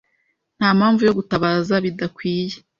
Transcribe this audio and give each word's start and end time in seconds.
Ntampamvu 0.57 1.01
yo 1.07 1.15
gutabaza 1.19 1.73
bidakwiye. 1.83 2.57